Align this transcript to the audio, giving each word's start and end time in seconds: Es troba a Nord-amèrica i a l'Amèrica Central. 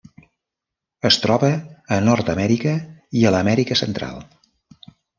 Es 1.09 1.17
troba 1.25 1.51
a 1.97 2.01
Nord-amèrica 2.07 2.75
i 3.21 3.25
a 3.31 3.37
l'Amèrica 3.39 3.81
Central. 3.87 4.23